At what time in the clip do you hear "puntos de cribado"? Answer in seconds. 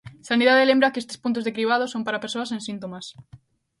1.23-1.85